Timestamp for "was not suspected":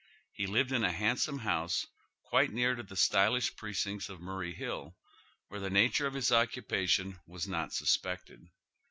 7.27-8.47